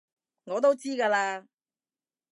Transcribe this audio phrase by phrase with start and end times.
[0.45, 1.45] 我都知㗎喇